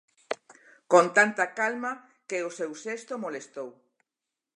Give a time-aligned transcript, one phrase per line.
[0.91, 1.91] Con tanta calma
[2.29, 3.69] que o seu xesto molestou.